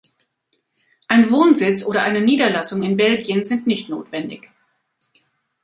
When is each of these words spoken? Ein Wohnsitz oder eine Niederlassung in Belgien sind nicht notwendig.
Ein 1.07 1.29
Wohnsitz 1.29 1.85
oder 1.85 2.01
eine 2.01 2.21
Niederlassung 2.21 2.81
in 2.81 2.97
Belgien 2.97 3.43
sind 3.43 3.67
nicht 3.67 3.87
notwendig. 3.87 4.49